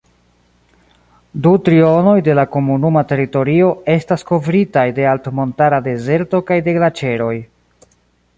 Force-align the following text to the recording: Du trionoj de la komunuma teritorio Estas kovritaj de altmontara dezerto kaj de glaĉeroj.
Du 1.47 1.51
trionoj 1.67 2.15
de 2.27 2.35
la 2.39 2.45
komunuma 2.55 3.03
teritorio 3.11 3.69
Estas 3.97 4.27
kovritaj 4.31 4.87
de 5.01 5.07
altmontara 5.13 5.83
dezerto 5.91 6.43
kaj 6.51 6.61
de 6.71 6.79
glaĉeroj. 6.81 7.33